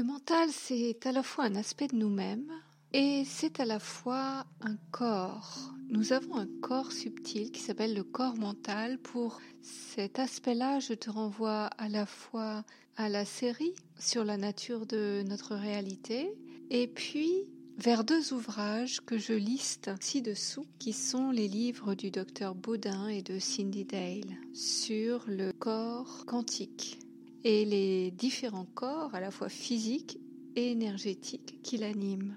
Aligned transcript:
Le 0.00 0.04
mental, 0.06 0.48
c'est 0.50 1.06
à 1.06 1.12
la 1.12 1.22
fois 1.22 1.44
un 1.44 1.54
aspect 1.54 1.86
de 1.86 1.94
nous-mêmes 1.94 2.50
et 2.92 3.22
c'est 3.24 3.60
à 3.60 3.64
la 3.64 3.78
fois 3.78 4.44
un 4.60 4.76
corps. 4.90 5.72
Nous 5.88 6.12
avons 6.12 6.34
un 6.36 6.48
corps 6.60 6.90
subtil 6.90 7.52
qui 7.52 7.60
s'appelle 7.60 7.94
le 7.94 8.02
corps 8.02 8.34
mental. 8.34 8.98
Pour 8.98 9.40
cet 9.62 10.18
aspect-là, 10.18 10.80
je 10.80 10.94
te 10.94 11.10
renvoie 11.10 11.66
à 11.78 11.88
la 11.88 12.06
fois 12.06 12.64
à 12.96 13.08
la 13.08 13.24
série 13.24 13.74
sur 13.96 14.24
la 14.24 14.36
nature 14.36 14.84
de 14.84 15.22
notre 15.28 15.54
réalité 15.54 16.34
et 16.70 16.88
puis 16.88 17.46
vers 17.78 18.02
deux 18.02 18.32
ouvrages 18.32 19.00
que 19.00 19.16
je 19.16 19.32
liste 19.32 19.90
ci-dessous, 20.00 20.66
qui 20.80 20.92
sont 20.92 21.30
les 21.30 21.48
livres 21.48 21.94
du 21.94 22.10
docteur 22.10 22.56
Baudin 22.56 23.06
et 23.06 23.22
de 23.22 23.38
Cindy 23.38 23.84
Dale 23.84 24.36
sur 24.54 25.24
le 25.28 25.52
corps 25.52 26.24
quantique 26.26 26.98
et 27.44 27.64
les 27.64 28.10
différents 28.10 28.66
corps 28.74 29.14
à 29.14 29.20
la 29.20 29.30
fois 29.30 29.48
physiques 29.48 30.18
et 30.56 30.72
énergétiques 30.72 31.60
qui 31.62 31.76
l'animent. 31.76 32.36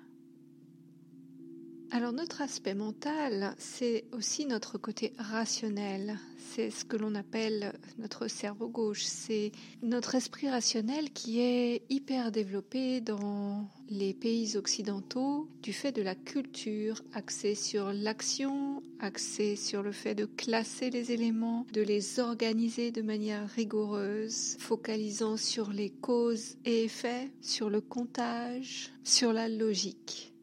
Alors 1.89 2.11
notre 2.11 2.41
aspect 2.41 2.73
mental, 2.73 3.55
c'est 3.57 4.03
aussi 4.11 4.45
notre 4.45 4.77
côté 4.77 5.13
rationnel. 5.17 6.19
C'est 6.37 6.69
ce 6.69 6.83
que 6.83 6.97
l'on 6.97 7.15
appelle 7.15 7.71
notre 7.97 8.27
cerveau 8.27 8.67
gauche. 8.67 9.03
C'est 9.03 9.53
notre 9.81 10.15
esprit 10.15 10.49
rationnel 10.49 11.11
qui 11.11 11.39
est 11.39 11.83
hyper 11.89 12.33
développé 12.33 12.99
dans 12.99 13.69
les 13.89 14.13
pays 14.13 14.57
occidentaux 14.57 15.47
du 15.63 15.71
fait 15.71 15.93
de 15.93 16.01
la 16.01 16.13
culture 16.13 17.01
axée 17.13 17.55
sur 17.55 17.93
l'action, 17.93 18.83
axée 18.99 19.55
sur 19.55 19.81
le 19.81 19.93
fait 19.93 20.15
de 20.15 20.25
classer 20.25 20.89
les 20.89 21.13
éléments, 21.13 21.65
de 21.71 21.81
les 21.81 22.19
organiser 22.19 22.91
de 22.91 23.01
manière 23.01 23.47
rigoureuse, 23.49 24.57
focalisant 24.59 25.37
sur 25.37 25.71
les 25.71 25.89
causes 25.89 26.57
et 26.65 26.83
effets, 26.83 27.31
sur 27.41 27.69
le 27.69 27.79
comptage, 27.79 28.91
sur 29.05 29.31
la 29.31 29.47
logique. 29.47 30.33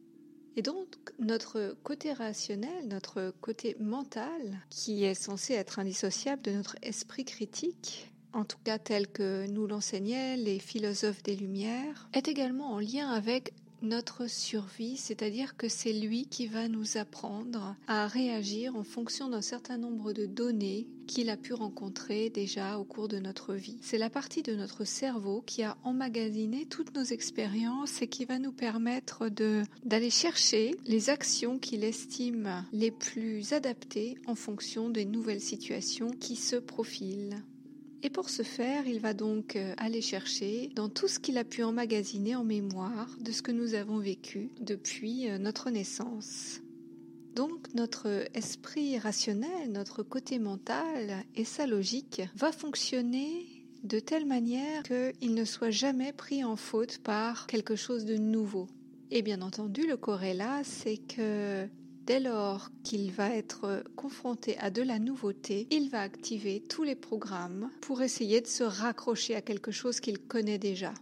Et 0.56 0.62
donc, 0.62 0.86
notre 1.18 1.76
côté 1.82 2.12
rationnel, 2.12 2.86
notre 2.86 3.34
côté 3.40 3.76
mental, 3.80 4.60
qui 4.70 5.04
est 5.04 5.14
censé 5.14 5.54
être 5.54 5.78
indissociable 5.78 6.42
de 6.42 6.52
notre 6.52 6.76
esprit 6.82 7.24
critique, 7.24 8.12
en 8.32 8.44
tout 8.44 8.58
cas 8.64 8.78
tel 8.78 9.08
que 9.08 9.46
nous 9.46 9.66
l'enseignaient 9.66 10.36
les 10.36 10.58
philosophes 10.58 11.22
des 11.22 11.34
Lumières, 11.34 12.08
est 12.12 12.28
également 12.28 12.72
en 12.72 12.78
lien 12.78 13.08
avec 13.10 13.52
notre 13.82 14.28
survie, 14.28 14.96
c'est-à-dire 14.96 15.56
que 15.56 15.68
c'est 15.68 15.92
lui 15.92 16.26
qui 16.26 16.46
va 16.46 16.68
nous 16.68 16.96
apprendre 16.96 17.76
à 17.86 18.06
réagir 18.06 18.76
en 18.76 18.84
fonction 18.84 19.28
d'un 19.28 19.42
certain 19.42 19.78
nombre 19.78 20.12
de 20.12 20.26
données 20.26 20.86
qu'il 21.06 21.30
a 21.30 21.36
pu 21.36 21.52
rencontrer 21.52 22.30
déjà 22.30 22.78
au 22.78 22.84
cours 22.84 23.08
de 23.08 23.18
notre 23.18 23.54
vie. 23.54 23.76
C'est 23.82 23.98
la 23.98 24.10
partie 24.10 24.42
de 24.42 24.54
notre 24.54 24.84
cerveau 24.84 25.42
qui 25.44 25.62
a 25.62 25.76
emmagasiné 25.84 26.66
toutes 26.66 26.94
nos 26.96 27.04
expériences 27.04 28.00
et 28.02 28.08
qui 28.08 28.24
va 28.24 28.38
nous 28.38 28.52
permettre 28.52 29.28
de 29.28 29.62
d'aller 29.84 30.10
chercher 30.10 30.74
les 30.86 31.10
actions 31.10 31.58
qu'il 31.58 31.84
estime 31.84 32.64
les 32.72 32.90
plus 32.90 33.52
adaptées 33.52 34.16
en 34.26 34.34
fonction 34.34 34.88
des 34.88 35.04
nouvelles 35.04 35.40
situations 35.40 36.10
qui 36.10 36.36
se 36.36 36.56
profilent. 36.56 37.42
Et 38.04 38.10
pour 38.10 38.28
ce 38.28 38.42
faire, 38.42 38.86
il 38.86 39.00
va 39.00 39.14
donc 39.14 39.56
euh, 39.56 39.72
aller 39.78 40.02
chercher 40.02 40.70
dans 40.76 40.90
tout 40.90 41.08
ce 41.08 41.18
qu'il 41.18 41.38
a 41.38 41.44
pu 41.44 41.62
emmagasiner 41.62 42.36
en 42.36 42.44
mémoire 42.44 43.08
de 43.18 43.32
ce 43.32 43.40
que 43.40 43.50
nous 43.50 43.72
avons 43.72 43.98
vécu 43.98 44.50
depuis 44.60 45.30
euh, 45.30 45.38
notre 45.38 45.70
naissance. 45.70 46.60
Donc 47.34 47.72
notre 47.72 48.26
esprit 48.34 48.98
rationnel, 48.98 49.72
notre 49.72 50.02
côté 50.02 50.38
mental 50.38 51.24
et 51.34 51.44
sa 51.44 51.66
logique 51.66 52.20
va 52.36 52.52
fonctionner 52.52 53.46
de 53.84 53.98
telle 54.00 54.26
manière 54.26 54.82
qu'il 54.82 55.32
ne 55.34 55.46
soit 55.46 55.70
jamais 55.70 56.12
pris 56.12 56.44
en 56.44 56.56
faute 56.56 56.98
par 56.98 57.46
quelque 57.46 57.74
chose 57.74 58.04
de 58.04 58.18
nouveau. 58.18 58.66
Et 59.10 59.22
bien 59.22 59.40
entendu, 59.40 59.86
le 59.86 59.96
corrélat, 59.96 60.62
c'est 60.62 60.98
que 60.98 61.66
Dès 62.04 62.20
lors 62.20 62.68
qu'il 62.82 63.12
va 63.12 63.34
être 63.34 63.82
confronté 63.96 64.58
à 64.58 64.70
de 64.70 64.82
la 64.82 64.98
nouveauté, 64.98 65.66
il 65.70 65.88
va 65.88 66.02
activer 66.02 66.60
tous 66.60 66.82
les 66.82 66.96
programmes 66.96 67.70
pour 67.80 68.02
essayer 68.02 68.42
de 68.42 68.46
se 68.46 68.62
raccrocher 68.62 69.34
à 69.34 69.40
quelque 69.40 69.70
chose 69.70 70.00
qu'il 70.00 70.18
connaît 70.18 70.58
déjà. 70.58 70.92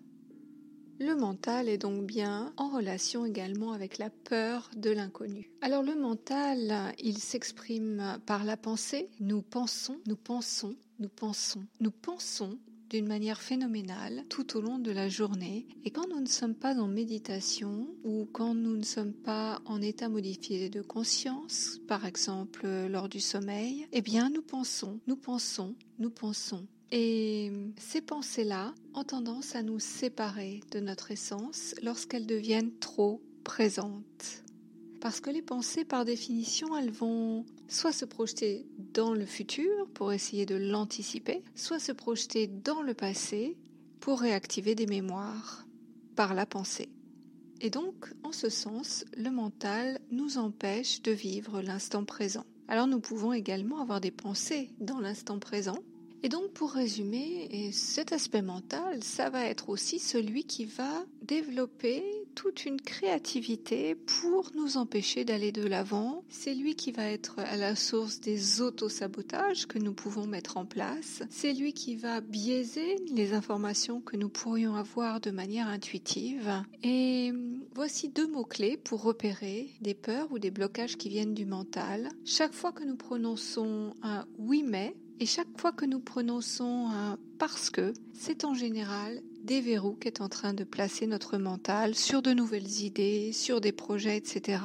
Le 1.00 1.16
mental 1.16 1.68
est 1.68 1.78
donc 1.78 2.06
bien 2.06 2.52
en 2.56 2.68
relation 2.68 3.26
également 3.26 3.72
avec 3.72 3.98
la 3.98 4.10
peur 4.10 4.70
de 4.76 4.90
l'inconnu. 4.90 5.50
Alors 5.60 5.82
le 5.82 5.96
mental, 5.96 6.94
il 7.00 7.19
s'exprime 7.19 8.19
par 8.24 8.44
la 8.44 8.56
pensée. 8.56 9.08
Nous 9.19 9.42
pensons, 9.42 9.96
nous 10.06 10.14
pensons, 10.14 10.76
nous 11.00 11.08
pensons, 11.08 11.64
nous 11.80 11.90
pensons 11.90 12.58
d'une 12.92 13.08
manière 13.08 13.41
phénoménale 13.41 14.22
tout 14.28 14.58
au 14.58 14.60
long 14.60 14.78
de 14.78 14.91
la 14.91 15.08
journée. 15.08 15.66
Et 15.86 15.91
quand 15.91 16.06
nous 16.10 16.20
ne 16.20 16.28
sommes 16.28 16.54
pas 16.54 16.78
en 16.78 16.88
méditation 16.88 17.88
ou 18.04 18.28
quand 18.30 18.54
nous 18.54 18.76
ne 18.76 18.84
sommes 18.84 19.14
pas 19.14 19.62
en 19.64 19.80
état 19.80 20.10
modifié 20.10 20.69
de 20.69 20.82
conscience, 20.82 21.81
par 21.88 22.04
exemple 22.04 22.69
lors 22.91 23.08
du 23.08 23.19
sommeil, 23.19 23.88
eh 23.92 24.02
bien 24.02 24.28
nous 24.28 24.42
pensons, 24.42 25.00
nous 25.06 25.16
pensons, 25.16 25.75
nous 25.98 26.10
pensons. 26.10 26.66
Et 26.91 27.50
ces 27.78 28.02
pensées-là 28.02 28.75
ont 28.92 29.04
tendance 29.04 29.56
à 29.56 29.62
nous 29.62 29.78
séparer 29.78 30.60
de 30.70 30.78
notre 30.78 31.10
essence 31.12 31.75
lorsqu'elles 31.82 32.26
deviennent 32.26 32.78
trop 32.78 33.22
présentes. 33.42 34.42
Parce 35.02 35.20
que 35.20 35.30
les 35.30 35.42
pensées, 35.42 35.84
par 35.84 36.04
définition, 36.04 36.76
elles 36.76 36.92
vont 36.92 37.44
soit 37.66 37.90
se 37.90 38.04
projeter 38.04 38.64
dans 38.94 39.14
le 39.14 39.26
futur 39.26 39.88
pour 39.94 40.12
essayer 40.12 40.46
de 40.46 40.54
l'anticiper, 40.54 41.42
soit 41.56 41.80
se 41.80 41.90
projeter 41.90 42.46
dans 42.46 42.82
le 42.82 42.94
passé 42.94 43.58
pour 43.98 44.20
réactiver 44.20 44.76
des 44.76 44.86
mémoires 44.86 45.66
par 46.14 46.34
la 46.34 46.46
pensée. 46.46 46.88
Et 47.60 47.68
donc, 47.68 48.12
en 48.22 48.30
ce 48.30 48.48
sens, 48.48 49.04
le 49.16 49.30
mental 49.30 49.98
nous 50.12 50.38
empêche 50.38 51.02
de 51.02 51.10
vivre 51.10 51.62
l'instant 51.62 52.04
présent. 52.04 52.46
Alors 52.69 52.86
nous 52.86 53.00
pouvons 53.00 53.32
également 53.32 53.80
avoir 53.80 54.00
des 54.00 54.12
pensées 54.12 54.70
dans 54.78 55.00
l'instant 55.00 55.40
présent. 55.40 55.78
Et 56.22 56.28
donc, 56.28 56.52
pour 56.52 56.70
résumer, 56.70 57.72
cet 57.72 58.12
aspect 58.12 58.42
mental, 58.42 59.02
ça 59.02 59.30
va 59.30 59.46
être 59.46 59.69
aussi 59.69 59.98
celui 59.98 60.44
qui 60.44 60.64
va 60.64 61.04
développer 61.22 62.04
toute 62.34 62.65
une 62.65 62.81
créativité 62.81 63.94
pour 63.94 64.50
nous 64.54 64.76
empêcher 64.76 65.25
d'aller 65.25 65.53
de 65.53 65.66
l'avant. 65.66 66.25
C'est 66.28 66.54
lui 66.54 66.75
qui 66.75 66.93
va 66.93 67.04
être 67.04 67.38
à 67.38 67.56
la 67.56 67.76
source 67.76 68.20
des 68.20 68.60
auto-sabotages 68.60 69.66
que 69.66 69.78
nous 69.78 69.93
pouvons 69.93 70.26
mettre 70.26 70.56
en 70.56 70.65
place. 70.65 71.22
C'est 71.31 71.53
lui 71.53 71.72
qui 71.72 71.97
va 71.97 72.20
biaiser 72.20 72.97
les 73.12 73.34
informations 73.34 74.00
que 74.00 74.16
nous 74.16 74.28
pourrions 74.28 74.75
avoir 74.75 75.20
de 75.20 75.31
manière 75.31 75.69
intuitive. 75.69 76.50
Et 76.82 77.32
voici 77.75 78.09
deux 78.09 78.26
mots-clés 78.26 78.76
pour 78.76 79.03
repérer 79.03 79.70
des 79.81 79.94
peurs 79.94 80.31
ou 80.32 80.38
des 80.38 80.50
blocages 80.50 80.97
qui 80.97 81.09
viennent 81.09 81.34
du 81.34 81.47
mental. 81.47 82.09
Chaque 82.25 82.54
fois 82.54 82.72
que 82.72 82.84
nous 82.84 82.97
prononçons 82.97 83.94
un 84.03 84.26
oui 84.38 84.64
mais, 84.66 84.97
et 85.20 85.26
chaque 85.26 85.60
fois 85.60 85.72
que 85.72 85.84
nous 85.84 86.00
prononçons 86.00 86.88
un 86.91 87.19
parce 87.38 87.70
que, 87.70 87.93
c'est 88.12 88.44
en 88.44 88.54
général 88.54 89.20
des 89.42 89.60
verrous 89.60 89.94
qu'est 89.94 90.20
en 90.20 90.28
train 90.28 90.54
de 90.54 90.64
placer 90.64 91.06
notre 91.06 91.38
mental 91.38 91.94
sur 91.94 92.22
de 92.22 92.32
nouvelles 92.32 92.82
idées, 92.82 93.32
sur 93.32 93.60
des 93.60 93.72
projets, 93.72 94.16
etc. 94.16 94.62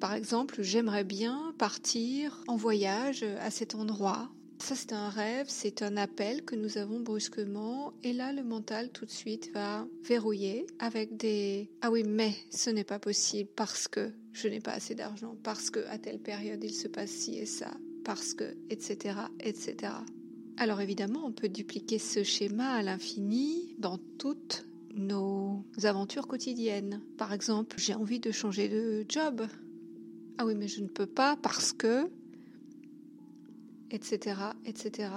Par 0.00 0.14
exemple, 0.14 0.62
j'aimerais 0.62 1.04
bien 1.04 1.54
partir 1.58 2.42
en 2.48 2.56
voyage 2.56 3.24
à 3.40 3.50
cet 3.50 3.74
endroit. 3.74 4.30
Ça, 4.58 4.76
c'est 4.76 4.92
un 4.92 5.08
rêve, 5.08 5.46
c'est 5.48 5.82
un 5.82 5.96
appel 5.96 6.44
que 6.44 6.54
nous 6.54 6.78
avons 6.78 7.00
brusquement. 7.00 7.92
Et 8.04 8.12
là, 8.12 8.32
le 8.32 8.44
mental, 8.44 8.90
tout 8.90 9.04
de 9.04 9.10
suite, 9.10 9.50
va 9.52 9.86
verrouiller 10.04 10.66
avec 10.78 11.16
des 11.16 11.68
Ah 11.80 11.90
oui, 11.90 12.04
mais 12.04 12.32
ce 12.50 12.70
n'est 12.70 12.84
pas 12.84 13.00
possible 13.00 13.50
parce 13.56 13.88
que 13.88 14.12
je 14.32 14.48
n'ai 14.48 14.60
pas 14.60 14.72
assez 14.72 14.94
d'argent, 14.94 15.36
parce 15.42 15.70
que 15.70 15.80
à 15.88 15.98
telle 15.98 16.20
période 16.20 16.62
il 16.62 16.74
se 16.74 16.88
passe 16.88 17.10
ci 17.10 17.38
et 17.38 17.46
ça, 17.46 17.72
parce 18.04 18.34
que, 18.34 18.56
etc., 18.70 19.16
etc. 19.40 19.94
Alors 20.58 20.80
évidemment, 20.80 21.24
on 21.24 21.32
peut 21.32 21.48
dupliquer 21.48 21.98
ce 21.98 22.22
schéma 22.22 22.74
à 22.74 22.82
l'infini 22.82 23.74
dans 23.78 23.98
toutes 24.18 24.66
nos 24.94 25.64
aventures 25.82 26.26
quotidiennes. 26.26 27.00
Par 27.16 27.32
exemple, 27.32 27.76
j'ai 27.78 27.94
envie 27.94 28.20
de 28.20 28.30
changer 28.30 28.68
de 28.68 29.04
job. 29.08 29.46
Ah 30.38 30.46
oui, 30.46 30.54
mais 30.54 30.68
je 30.68 30.82
ne 30.82 30.88
peux 30.88 31.06
pas 31.06 31.36
parce 31.36 31.72
que... 31.72 32.10
etc. 33.90 34.36
etc. 34.66 35.10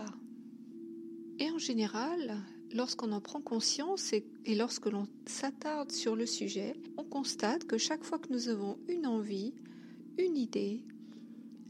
Et 1.40 1.52
en 1.52 1.58
général, 1.58 2.38
lorsqu'on 2.74 3.12
en 3.12 3.22
prend 3.22 3.42
conscience 3.42 4.14
et, 4.14 4.56
lorsque 4.56 4.86
l'on 4.86 5.08
s'attarde 5.26 5.92
sur 5.92 6.16
le 6.16 6.26
sujet, 6.26 6.76
on 6.98 7.04
constate 7.04 7.66
que 7.66 7.78
chaque 7.78 8.04
fois 8.04 8.20
que 8.20 8.31
nous 8.31 8.48
avons 8.50 8.78
une 8.88 9.06
envie, 9.06 9.54
une 10.18 10.38
idée, 10.38 10.81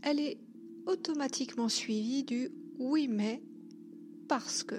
elle 0.01 0.19
est 0.19 0.37
automatiquement 0.85 1.69
suivie 1.69 2.23
du 2.23 2.49
oui 2.77 3.07
mais 3.07 3.41
parce 4.27 4.63
que. 4.63 4.75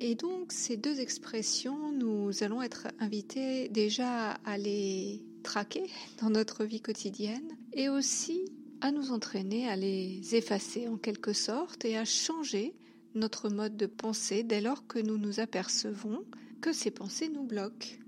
Et 0.00 0.14
donc 0.14 0.52
ces 0.52 0.76
deux 0.76 1.00
expressions, 1.00 1.92
nous 1.92 2.42
allons 2.42 2.62
être 2.62 2.88
invités 2.98 3.68
déjà 3.68 4.32
à 4.44 4.58
les 4.58 5.22
traquer 5.42 5.84
dans 6.20 6.30
notre 6.30 6.64
vie 6.64 6.80
quotidienne 6.80 7.56
et 7.72 7.88
aussi 7.88 8.44
à 8.80 8.90
nous 8.90 9.12
entraîner 9.12 9.68
à 9.68 9.76
les 9.76 10.34
effacer 10.34 10.88
en 10.88 10.96
quelque 10.96 11.32
sorte 11.32 11.84
et 11.84 11.96
à 11.96 12.04
changer 12.04 12.74
notre 13.14 13.48
mode 13.48 13.76
de 13.76 13.86
pensée 13.86 14.42
dès 14.42 14.60
lors 14.60 14.86
que 14.86 14.98
nous 14.98 15.18
nous 15.18 15.38
apercevons 15.38 16.24
que 16.60 16.72
ces 16.72 16.90
pensées 16.90 17.28
nous 17.28 17.44
bloquent. 17.44 17.98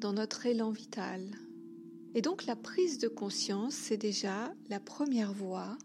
dans 0.00 0.14
notre 0.14 0.46
élan 0.46 0.70
vital. 0.70 1.20
Et 2.14 2.22
donc 2.22 2.46
la 2.46 2.56
prise 2.56 2.96
de 2.98 3.06
conscience, 3.06 3.74
c'est 3.74 3.98
déjà 3.98 4.52
la 4.70 4.80
première 4.80 5.34
voie 5.34 5.76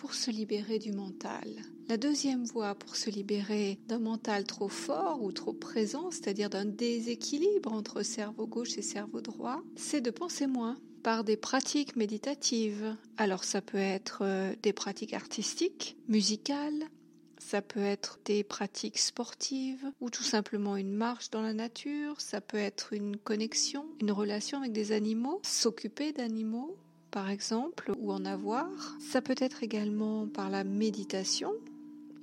pour 0.00 0.14
se 0.14 0.30
libérer 0.30 0.78
du 0.78 0.92
mental. 0.92 1.46
La 1.90 1.98
deuxième 1.98 2.44
voie 2.44 2.74
pour 2.74 2.96
se 2.96 3.10
libérer 3.10 3.78
d'un 3.86 3.98
mental 3.98 4.44
trop 4.44 4.70
fort 4.70 5.22
ou 5.22 5.30
trop 5.30 5.52
présent, 5.52 6.10
c'est-à-dire 6.10 6.48
d'un 6.48 6.64
déséquilibre 6.64 7.70
entre 7.70 8.02
cerveau 8.02 8.46
gauche 8.46 8.78
et 8.78 8.82
cerveau 8.82 9.20
droit, 9.20 9.60
c'est 9.76 10.00
de 10.00 10.10
penser 10.10 10.46
moins 10.46 10.78
par 11.02 11.22
des 11.22 11.36
pratiques 11.36 11.96
méditatives. 11.96 12.96
Alors 13.18 13.44
ça 13.44 13.60
peut 13.60 13.76
être 13.76 14.20
euh, 14.22 14.54
des 14.62 14.72
pratiques 14.72 15.12
artistiques, 15.12 15.98
musicales, 16.08 16.88
ça 17.36 17.60
peut 17.60 17.80
être 17.80 18.20
des 18.24 18.42
pratiques 18.42 18.98
sportives 18.98 19.84
ou 20.00 20.08
tout 20.08 20.22
simplement 20.22 20.78
une 20.78 20.94
marche 20.94 21.28
dans 21.28 21.42
la 21.42 21.52
nature, 21.52 22.22
ça 22.22 22.40
peut 22.40 22.56
être 22.56 22.94
une 22.94 23.18
connexion, 23.18 23.84
une 24.00 24.12
relation 24.12 24.60
avec 24.60 24.72
des 24.72 24.92
animaux, 24.92 25.40
s'occuper 25.42 26.12
d'animaux 26.12 26.78
par 27.10 27.30
exemple, 27.30 27.92
ou 27.98 28.12
en 28.12 28.24
avoir. 28.24 28.96
Ça 29.00 29.20
peut 29.20 29.36
être 29.38 29.62
également 29.62 30.26
par 30.26 30.50
la 30.50 30.64
méditation, 30.64 31.52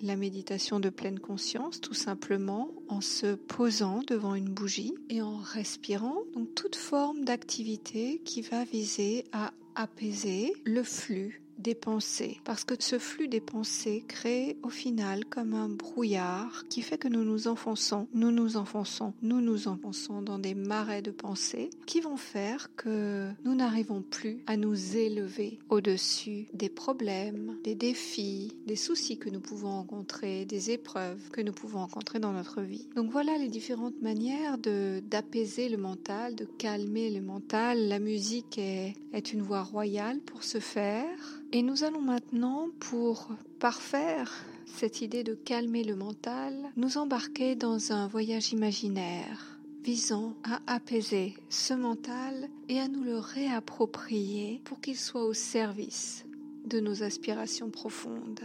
la 0.01 0.15
méditation 0.15 0.79
de 0.79 0.89
pleine 0.89 1.19
conscience, 1.19 1.81
tout 1.81 1.93
simplement 1.93 2.69
en 2.87 3.01
se 3.01 3.35
posant 3.35 4.01
devant 4.07 4.35
une 4.35 4.49
bougie 4.49 4.95
et 5.09 5.21
en 5.21 5.37
respirant. 5.37 6.17
Donc 6.33 6.53
toute 6.55 6.75
forme 6.75 7.23
d'activité 7.23 8.19
qui 8.23 8.41
va 8.41 8.63
viser 8.63 9.25
à 9.31 9.53
apaiser 9.75 10.53
le 10.65 10.83
flux 10.83 11.41
des 11.57 11.75
pensées, 11.75 12.39
parce 12.44 12.63
que 12.63 12.75
ce 12.80 13.00
flux 13.00 13.27
des 13.27 13.42
pensées 13.42 14.04
crée 14.07 14.57
au 14.63 14.69
final 14.69 15.25
comme 15.25 15.54
un 15.54 15.69
brouillard 15.69 16.65
qui 16.69 16.81
fait 16.81 16.98
que 16.98 17.07
nous 17.07 17.24
nous 17.24 17.48
enfonçons, 17.48 18.07
nous 18.13 18.31
nous 18.31 18.57
enfonçons, 18.57 19.13
nous 19.21 19.42
nous 19.42 19.68
enfonçons 19.68 20.21
dans 20.21 20.39
des 20.39 20.56
marais 20.56 21.01
de 21.01 21.12
pensées 21.12 21.69
qui 21.86 22.01
vont 22.01 22.18
faire 22.18 22.75
que 22.75 23.30
nous 23.44 23.56
n'arrivons 23.56 24.01
plus 24.01 24.44
à 24.48 24.57
nous 24.57 24.98
élever 24.98 25.59
au-dessus 25.69 26.48
des 26.54 26.69
problèmes, 26.69 27.57
des 27.63 27.75
défis, 27.75 28.54
des 28.65 28.75
soucis 28.75 29.18
que 29.18 29.30
nous 29.30 29.39
pouvons 29.39 29.71
rencontrer, 29.71 30.45
des 30.45 30.71
épreuves 30.71 31.30
que 31.31 31.42
nous 31.42 31.54
pouvons 31.54 31.80
rencontrer 31.80 32.19
dans 32.19 32.33
notre 32.33 32.62
vie. 32.62 32.88
Donc 32.95 33.12
voilà 33.12 33.38
les 33.38 33.50
différentes 33.50 34.01
manières 34.01 34.57
de 34.57 35.01
d'apaiser 35.09 35.69
le 35.69 35.77
mental, 35.77 36.36
de 36.36 36.45
calmer 36.45 37.09
le 37.09 37.21
mental. 37.21 37.88
La 37.88 38.00
musique 38.00 38.57
est, 38.57 38.95
est 39.13 39.33
une 39.33 39.42
voie 39.42 39.63
royale 39.63 40.19
pour 40.21 40.44
ce 40.44 40.59
faire. 40.59 41.07
Et 41.53 41.63
nous 41.63 41.83
allons 41.83 42.01
maintenant, 42.01 42.67
pour 42.79 43.29
parfaire 43.59 44.45
cette 44.65 45.01
idée 45.01 45.23
de 45.23 45.33
calmer 45.33 45.83
le 45.83 45.95
mental, 45.95 46.53
nous 46.75 46.97
embarquer 46.97 47.55
dans 47.55 47.94
un 47.94 48.07
voyage 48.07 48.51
imaginaire 48.51 49.57
visant 49.83 50.33
à 50.44 50.59
apaiser 50.67 51.35
ce 51.49 51.73
mental 51.73 52.49
et 52.67 52.79
à 52.79 52.89
nous 52.89 53.03
le 53.03 53.17
réapproprier 53.17 54.59
pour 54.65 54.81
qu'il 54.81 54.97
soit 54.97 55.23
au 55.23 55.33
service 55.33 56.25
de 56.65 56.81
nos 56.81 57.03
aspirations 57.03 57.69
profondes. 57.69 58.41